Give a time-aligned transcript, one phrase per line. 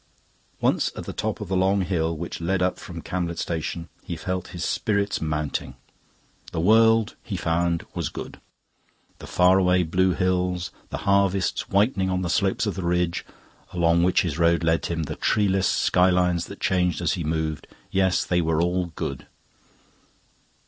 [0.59, 4.15] Once at the top of the long hill which led up from Camlet station, he
[4.15, 5.75] felt his spirits mounting.
[6.51, 8.41] The world, he found, was good.
[9.19, 13.23] The far away blue hills, the harvests whitening on the slopes of the ridge
[13.73, 17.67] along which his road led him, the treeless sky lines that changed as he moved
[17.91, 19.27] yes, they were all good.